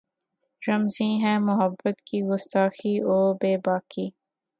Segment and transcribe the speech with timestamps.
[0.61, 4.07] رمزیں ہیں محبت کی گستاخی و بیباکی